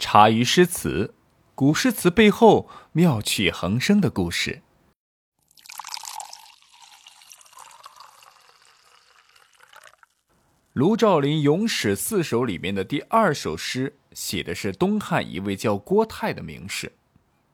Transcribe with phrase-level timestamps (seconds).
[0.00, 1.14] 茶余诗词，
[1.54, 4.62] 古诗词背后妙趣横生的故事。
[10.72, 16.92] 卢照邻《咏史四首》里面的第二首诗，写的是东汉一位叫郭泰的名士。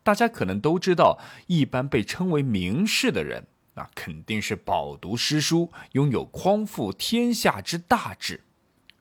[0.05, 1.19] 大家可能都知道，
[1.49, 8.45] 一般被称为名士的人，那肯定是饱读诗书，拥有匡复天下之大志，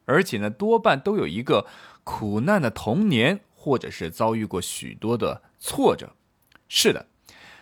[0.05, 1.67] 而且呢，多半都有一个。
[2.07, 6.13] 苦难的童年，或者是遭遇过许多的挫折，
[6.69, 7.07] 是的，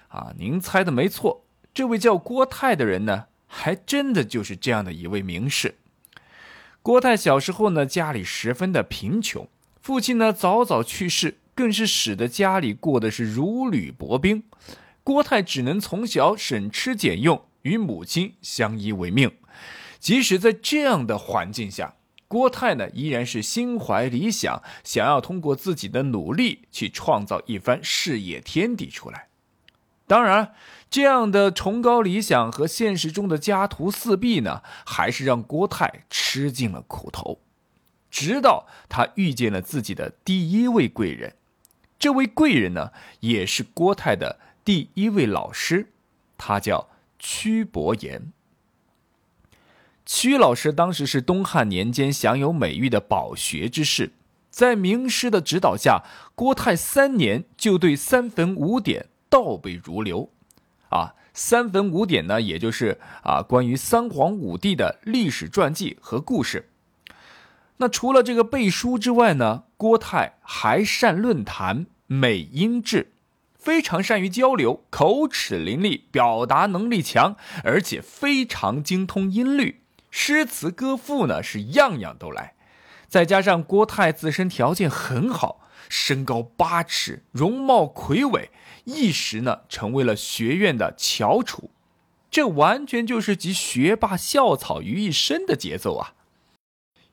[0.09, 5.75] 啊，您猜的没错，这位叫郭泰的人呢，还真的就是这样的一位名士。
[6.81, 9.47] 郭泰小时候呢，家里十分的贫穷，
[9.81, 14.43] 父亲呢早早去世，更是使得家里过的是如履薄冰。
[15.05, 19.31] 郭泰只能从小省吃俭用，与母亲相依为命。
[19.99, 21.95] 即使在这样的环境下，
[22.33, 29.27] 郭泰呢，依然是心怀理想，想要通过自己的努力去创造一番事业天地出来。
[30.07, 30.55] 当然，
[30.89, 37.39] 这样的崇高理想和现实中的家徒四壁呢，还是让郭泰吃尽了苦头。
[38.09, 41.35] 直到他遇见了自己的第一位贵人，
[41.99, 42.89] 这位贵人呢，
[43.19, 45.89] 也是郭泰的第一位老师，
[46.39, 46.89] 他叫
[47.19, 48.33] 屈伯言。
[50.15, 54.11] 屈老师当时是东汉年间享有美誉的饱学之士，
[54.51, 56.03] 在名师的指导下，
[56.35, 60.29] 郭泰三年就对三坟五典倒背如流。
[60.89, 66.69] 啊，三坟五典呢，也就是啊关于三皇五帝的历史传记和故事。
[67.77, 73.11] 那除了这个背书之外呢，郭泰还善论坛，美音质，
[73.55, 79.81] 非常善于交流，口齿伶俐，表达能力强，而且非常精通音律。
[80.15, 82.53] 诗词歌赋呢是样样都来，
[83.07, 88.51] 再加上郭泰自身条件很好，身高八尺，容貌魁伟，
[88.83, 91.71] 一时呢成为了学院的翘楚，
[92.29, 96.13] 这完全就是集学霸校草于一身的节奏啊！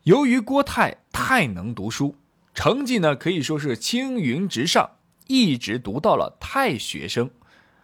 [0.03, 2.17] 由于郭泰太能读书，
[2.53, 7.31] 成绩呢可以说是青云直上，一直读到了太学生，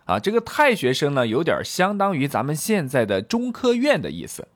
[0.04, 4.48] 啊，这个太学生呢有点相当于咱们现在的中科院的意思。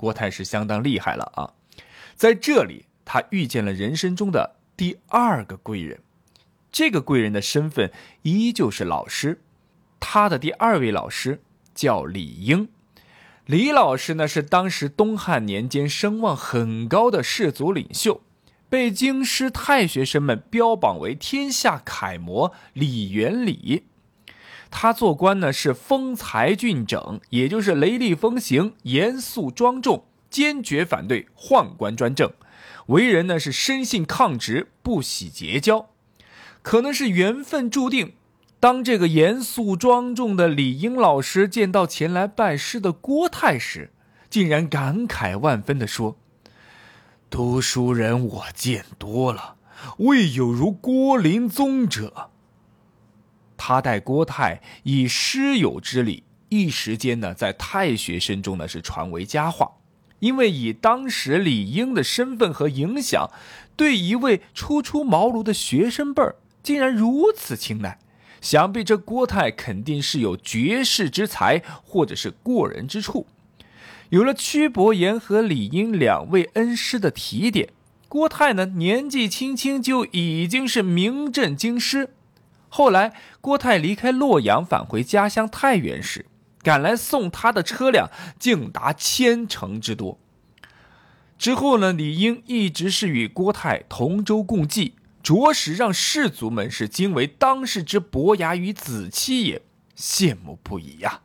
[0.00, 1.52] 郭泰是相当厉害了啊，
[2.16, 6.00] 在这里他遇见了人生中的第二个贵人，
[6.72, 9.42] 这个贵人的身份依旧是老师，
[10.00, 11.42] 他的第二位老师
[11.74, 12.70] 叫李英，
[13.44, 18.22] 李老师呢是当时东汉年间声望很高的士族领袖，
[18.70, 23.84] 被京师太学生们标榜为天下楷模李元礼。
[24.70, 32.30] 他做官呢是风采俊整，也就是雷厉风行、严肃庄重，坚决反对宦官专政。
[32.86, 35.90] 为人呢是生性抗直，不喜结交。
[36.62, 38.12] 可能是缘分注定，
[38.60, 43.90] 当这个严肃庄重的李英老师见到前来拜师的郭泰时，
[44.28, 46.16] 竟然感慨万分地说
[47.28, 49.56] ：“读书人我见多了，
[49.98, 52.29] 未有如郭林宗者。”
[53.62, 59.72] 他待郭泰以师友之礼，一时间呢，在太学生中呢是传为佳话。
[60.20, 63.30] 因为以当时李英的身份和影响，
[63.76, 67.98] 对一位初出茅庐的学生辈儿竟然如此青睐，
[68.40, 73.26] 想必这郭泰肯定是有绝世之才，或者是过人之处。
[74.08, 77.68] 有了屈伯言和李英两位恩师的提点，
[78.08, 82.08] 郭泰呢年纪轻轻就已经是名震京师。
[82.72, 86.24] 后来，郭泰离开洛阳返回家乡太原时，
[86.62, 88.08] 赶来送他的车辆
[88.38, 90.18] 竟达千乘之多。
[91.36, 99.62] 之后呢，李英一直是与郭泰同舟共济，着实让士族们是惊为当世之伯牙与子期也，
[99.96, 101.22] 羡慕不已呀。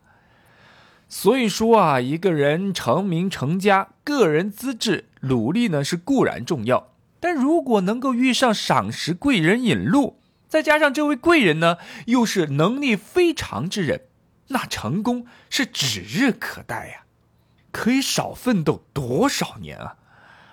[1.08, 10.18] 所以说啊，一个人成名成家，个人资质努力呢是固然重要，但如果能够遇上赏识贵人引路。
[10.56, 14.04] 再加上这位贵人呢，又是能力非常之人，
[14.48, 17.04] 那成功是指日可待呀，
[17.74, 19.98] 可以少奋斗多少年啊！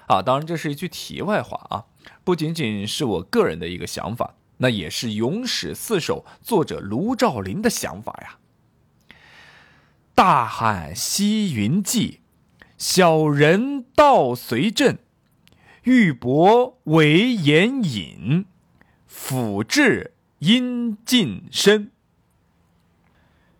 [0.09, 1.85] 啊，当然这是一句题外话啊，
[2.25, 8.39] 不仅仅是我个人的一个想法，那也是《咏史四首》作者卢照邻的想法呀。
[10.17, 12.23] 大汉西云际，
[12.77, 14.99] 小人道随镇，
[15.85, 18.47] 玉帛为言隐。
[19.15, 21.91] 辅至阴尽身。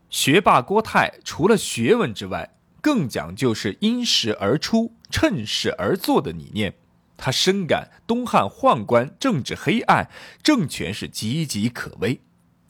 [0.09, 6.75] 学霸郭泰除了学问之外，更讲究是因时而出、趁势而做的理念。
[7.19, 10.09] 他深感东汉宦官政治黑暗，
[10.43, 12.23] 政权是岌岌可危。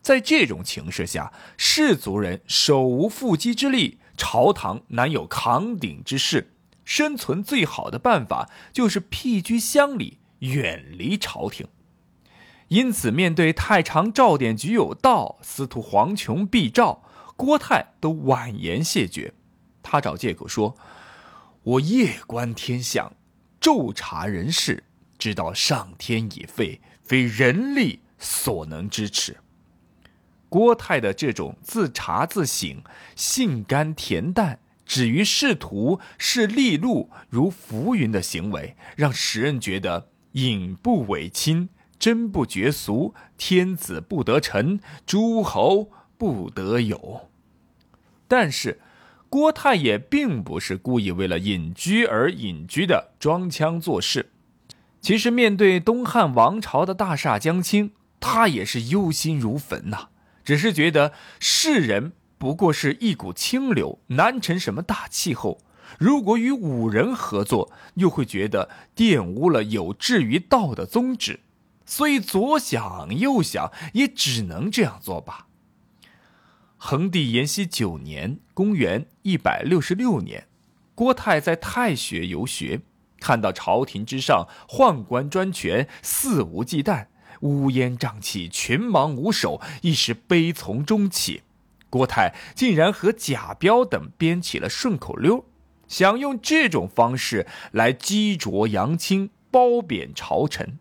[0.02, 6.52] 在这种情势下，士族人手无缚鸡之力，朝堂难有扛鼎之势。
[6.84, 11.68] 生存最好的办法就是僻居乡里，远离朝廷。
[12.72, 17.02] 因此，面对太常赵典局有道，司徒黄琼必召，
[17.36, 19.34] 郭泰都婉言谢绝。
[19.82, 20.74] 他找借口说
[21.64, 23.12] ：“我夜观天象，
[23.60, 24.84] 昼察人事，
[25.18, 29.36] 知道上天已废，非人力所能支持。”
[30.48, 32.82] 郭泰的这种自查自省、
[33.14, 34.60] 性甘恬淡。
[34.86, 41.68] 止于仕途、视利禄如浮云的行为，让时人觉得隐不为亲，
[42.02, 45.88] 真不绝俗，天子不得臣，诸侯
[46.18, 47.28] 不得有。
[48.26, 48.80] 但是，
[49.28, 54.30] 郭太也并不是故意为了隐居而隐居的装腔作势。
[55.00, 60.08] 其实，面对东汉王朝的大厦将倾，他也是忧心如焚呐。
[60.42, 62.14] 只是觉得世人。
[62.36, 65.60] 不过是一股清流，难成什么大气候。
[66.00, 71.38] 如果与五人合作，又会觉得玷污了有志于道的宗旨，
[71.84, 75.46] 所以左想右想，也只能这样做吧。
[76.76, 80.48] 恒帝延熙九年（公元一百六十六年），
[80.94, 82.80] 郭泰在太学游学，
[83.20, 87.06] 看到朝廷之上宦官专权，肆无忌惮，
[87.42, 91.42] 乌烟瘴气，群盲无首，一时悲从中起。
[91.88, 95.44] 郭泰竟然和贾彪等编起了顺口溜，
[95.86, 100.78] 想用这种方式来激浊扬清、褒贬朝臣。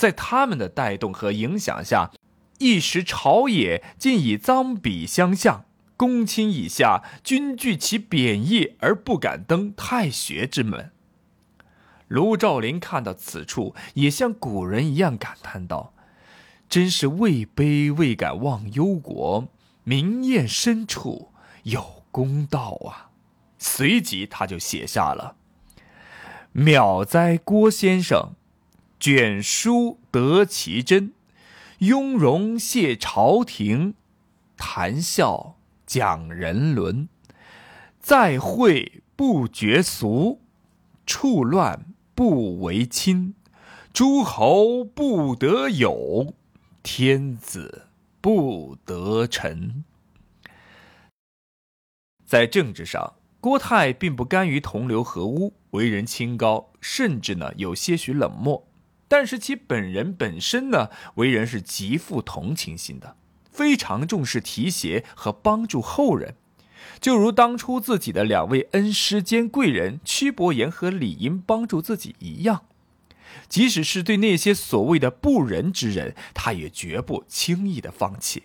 [0.00, 2.10] 在他们的带动和影响下，
[2.58, 5.66] 一时朝野竟以脏笔相向，
[5.98, 10.90] 公卿以下均惧其贬义而不敢登太学之门。
[12.08, 15.92] 卢照邻看到此处，也像古人一样感叹道
[16.66, 19.48] ：“真是位卑未敢忘忧国。”
[19.84, 21.30] 明艳深处
[21.64, 23.10] 有公道啊！
[23.58, 25.36] 随即他就写下了
[26.52, 28.30] ：“妙哉郭先生，
[29.00, 31.12] 卷书得其真，
[31.78, 33.94] 雍容谢朝廷，
[34.56, 35.56] 谈笑
[35.86, 37.08] 讲人伦，
[37.98, 40.40] 再会不绝俗，
[41.06, 43.34] 处乱不为亲，
[43.92, 46.34] 诸侯不得有，
[46.82, 47.86] 天子。”
[48.22, 49.82] 不得臣。
[52.26, 58.69] 在政治上，郭泰并不甘于同流合污，为人清高，甚至呢有些许冷漠。
[59.10, 63.16] 但是其本人本身呢，为人是极富同情心的，
[63.50, 66.36] 非常重视提携和帮助后人。
[67.00, 72.66] 就如当初自己的两位恩师兼贵人屈伯言和李英帮助自己一样。
[73.48, 78.44] 即使是对那些所谓的不仁之人，他也绝不轻易的放弃。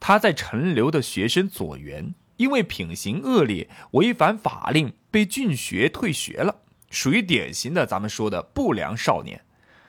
[0.00, 9.42] 他在陈留的学生左元，因为品行恶劣、违反法令，被郡学退学了，属于典型的咱们说的不良少年。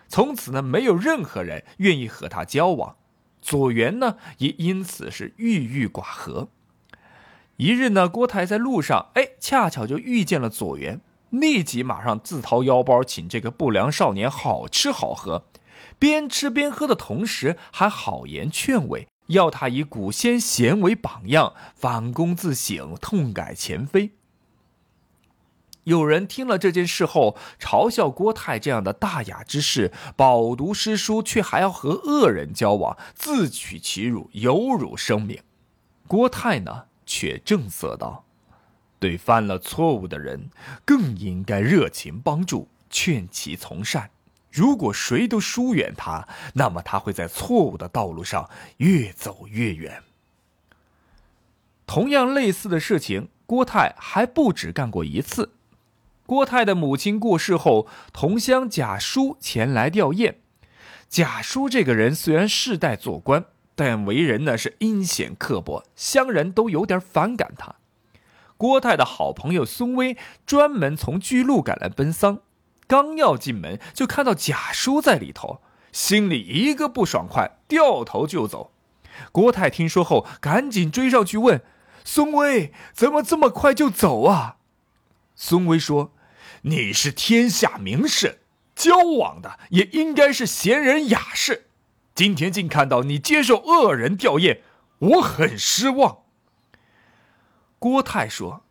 [0.10, 2.98] 从此呢，没有任何人愿意和他交往。
[3.42, 6.50] 左元呢，也因此是郁郁寡合。
[7.58, 11.00] 一日呢，郭台在路上，哎，恰巧就遇见了左元。
[11.30, 15.46] 立即马上自掏腰包请这个不良少年好吃好喝，
[16.00, 24.12] 边吃边喝的同时还好言劝慰，要他以古先贤为榜样，反躬自省，痛改前非。
[25.90, 35.42] 有人听了这件事后，嘲笑郭泰这样的大雅之士，饱读诗书却还要和恶人交往，自取其辱，有辱生命。
[36.08, 38.26] 郭泰呢，却正色道。
[39.00, 40.52] 对犯了错误的人，
[40.86, 44.12] 更应该热情帮助，劝其从善。
[44.52, 50.04] 如果谁都疏远他，那么他会在错误的道路上越走越远。
[51.88, 55.54] 同样类似的事情，郭泰还不止干过一次。
[56.30, 60.36] 郭泰的母亲过世后，同乡贾叔前来吊唁。
[61.10, 67.78] 贾叔这个人虽然世代做官，但为人呢是阴险刻薄，乡人都有点反感他。
[68.58, 72.42] 郭泰的好朋友孙威专门从巨鹿赶来奔丧，
[72.86, 78.72] 刚要进门，就看到贾叔在里头，心里一个不爽快，掉头就走。
[79.32, 81.64] 郭泰听说后，赶紧追上去问
[82.06, 84.58] ：“孙威，怎么这么快就走啊？”
[85.34, 86.12] 孙威说
[86.64, 88.42] ：“你是天下名士，
[88.76, 91.68] 交往的也应该是贤人雅士，
[92.14, 94.60] 今天竟看到你接受恶人吊唁，
[95.00, 96.20] 我很失望。”
[97.80, 98.66] 郭泰说：“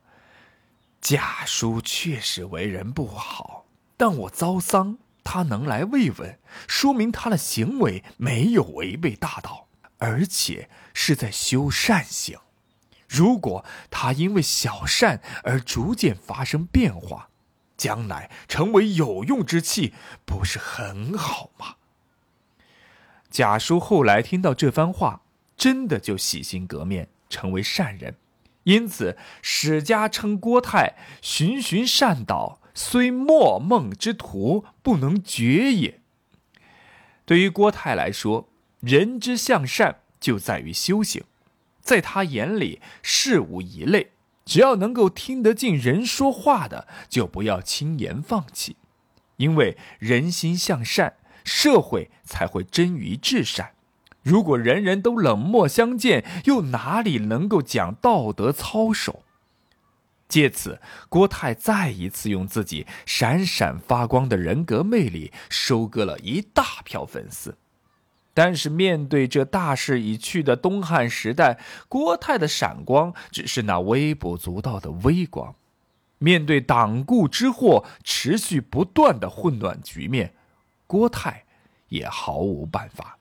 [1.00, 3.64] 贾叔确实为人不好，
[3.96, 12.38] 但我遭丧，他能来慰问，说明他的行为没有违背大道，而且是在修善行。
[13.08, 17.27] 如果他因为小善而逐渐发生变化，
[17.78, 19.94] 将来成为有用之器，
[20.26, 21.76] 不是很好吗？
[23.30, 25.22] 贾叔后来听到这番话，
[25.56, 28.16] 真的就洗心革面，成为善人。
[28.64, 36.00] 因此，史家称郭泰循循善导，虽莫梦之徒，不能绝也。
[37.24, 38.48] 对于郭泰来说，
[38.80, 41.24] 人之向善就在于修行。
[41.80, 44.10] 在他眼里，事无一类，
[44.48, 48.76] 只要能够听得进人说话的，就不要轻言放弃，
[49.36, 53.72] 因为人心向善，社会才会臻于至善。
[54.22, 59.22] 如果人人都冷漠相见，又哪里能够讲道德操守？
[60.26, 67.54] 借此，郭泰再一次用自己闪闪发光的人格魅力，收割了一大票粉丝。
[68.40, 75.56] 但是，面对这大势已去的东汉时代，郭泰的闪光只是那微不足道的微光；
[76.18, 80.34] 面对党锢之祸持续不断的混乱局面，
[80.86, 81.46] 郭泰
[81.88, 83.18] 也毫无办法。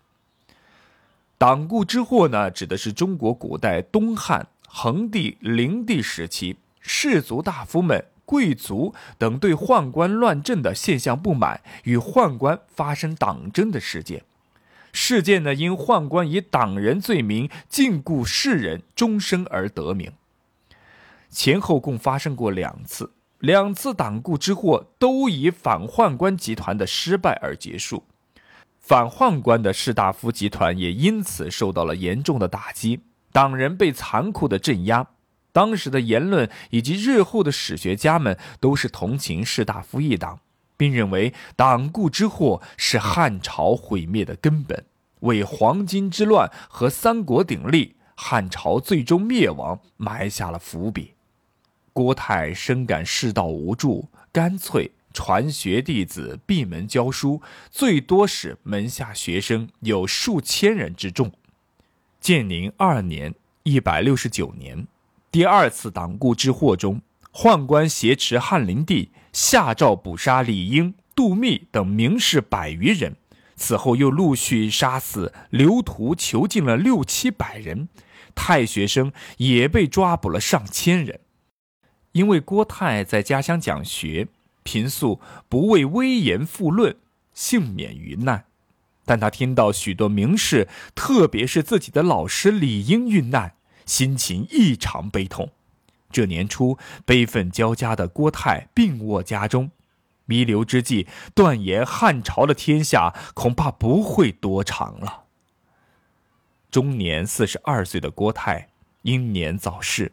[1.39, 14.23] 党锢之祸呢，指的是中国古代东汉桓帝、灵帝时期士族大夫们、贵族等对宦官乱政的现象不满，与宦官发生党争的事件。
[14.91, 20.11] 事件呢，因宦官以党人罪名禁锢士人终生而得名。
[21.29, 28.03] 前后共发生过两次，两次党锢之祸都以反宦官集团的失败而结束。
[28.79, 33.01] 反宦官的士大夫集团也因此受到了严重的打击，
[33.33, 35.07] 党人被残酷的镇压。
[35.51, 40.39] 当时的言论以及日后的史学家们都是同情士大夫一党，
[40.77, 44.85] 并认为党锢之祸是汉朝毁灭的根本，
[45.21, 51.15] 为黄巾之乱和三国鼎立、汉朝最终灭亡埋下了伏笔。
[51.91, 54.91] 郭泰深感世道无助，干脆。
[55.13, 57.41] 传学弟子闭门教书，
[57.71, 61.31] 最多使门下学生有数千人之众。
[62.21, 64.85] 建宁二年（一百六十九年），
[65.31, 67.01] 第二次党锢之祸中，
[67.33, 73.17] 宦官挟持汉灵帝，下诏捕杀李英、杜密等名士百余人。
[73.55, 77.87] 此后又陆续杀死、刘图囚禁了六七百人，
[78.33, 81.19] 太学生也被抓捕了上千人。
[82.13, 84.29] 因为郭泰在家乡讲学。
[84.63, 86.97] 平素不为威严负论，
[87.33, 88.45] 幸免于难。
[89.05, 93.53] 但他听到许多名士，特别是自己的老师李英遇难，
[93.85, 95.51] 心情异常悲痛。
[96.09, 99.71] 这年初，悲愤交加的郭泰病卧家中，
[100.25, 105.23] 弥留之际，断言汉朝的天下恐怕不会多长了。
[106.69, 108.69] 终年四十二岁的郭泰
[109.03, 110.11] 英年早逝，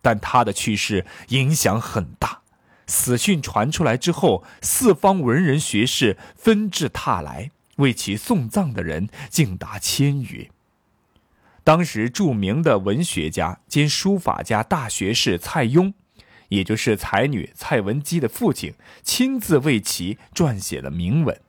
[0.00, 2.40] 但他的去世影响很大。
[2.86, 10.50] 死讯传出来之后，四方文人学士纷至沓来为其送葬的人竟达千余。
[11.62, 15.92] 当时著名的文学家兼书法家大学士蔡邕，
[16.48, 21.40] 也就是才女蔡文姬的父亲，亲自为其撰写了铭文。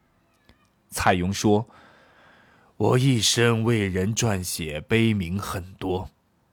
[0.89, 1.67] 蔡邕说
[2.77, 6.09] ：“我一生为人撰写碑铭很多，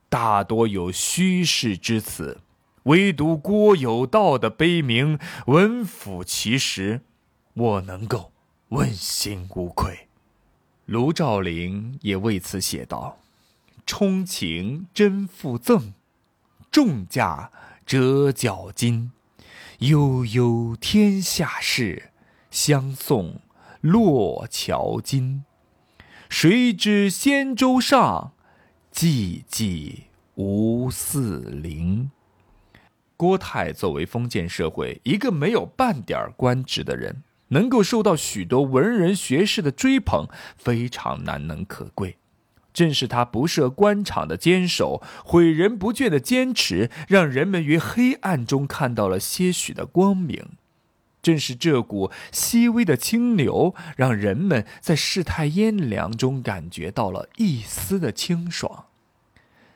[0.08, 2.40] 大多有虚饰之词。”
[2.84, 7.02] 唯独郭有道的碑铭文符其实，
[7.52, 8.32] 我能够
[8.68, 10.08] 问心无愧。
[10.86, 13.18] 卢照邻也为此写道
[13.88, 15.94] ：“充情真附赠，
[16.70, 17.50] 重价
[17.86, 19.12] 折角金。
[19.78, 22.10] 悠悠天下事，
[22.50, 23.40] 相送
[23.80, 25.42] 洛桥金。
[26.28, 28.34] 谁知仙舟上，
[28.92, 30.02] 寂寂
[30.34, 32.10] 无四邻。”
[33.16, 40.26] 郭泰作为封建社会一个没有半点官职的人，能够受到许多文人学士的追捧，
[40.58, 42.18] 非常难能可贵。
[42.78, 50.50] 正是他不设官场的坚守，诲人不倦的坚持，让人们于黑暗中看到了些许的光明。
[51.20, 58.84] 正是这股细微的清流，让人们在世态炎凉中感觉到了一丝的清爽。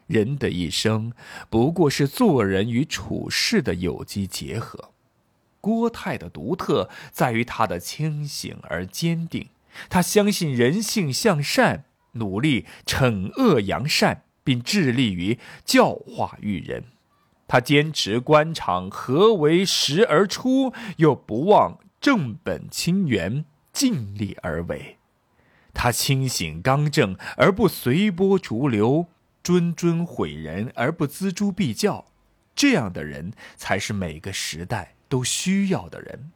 [0.07, 1.13] 人的一生
[1.51, 4.91] 不过是做人与处事的有机结合。
[5.61, 9.49] 郭泰的独特在于他的清醒而坚定，
[9.91, 16.85] 他相信人性向善，努力惩恶扬善，并致力于教化育人。
[17.47, 24.99] 他坚持官场何为实而出，又不忘正本清源，尽力而为。
[25.75, 29.07] 他清醒刚正而不随波逐流，
[29.43, 32.07] 谆谆毁人而不锱铢必较。
[32.55, 36.31] 这样的人才是每个时代都需要的人。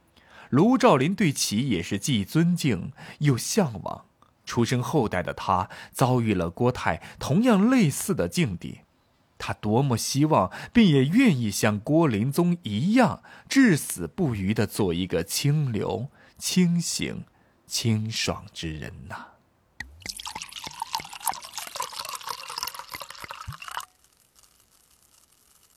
[0.49, 4.05] 卢照邻对其也是既尊敬又向往。
[4.47, 8.79] 出生后代的他遭遇了郭泰同样类似的境地，
[9.37, 17.25] 他多么希望，并也愿意像郭林宗一样至死不渝的做一个清流、清醒、
[17.67, 19.36] 清爽之人呐！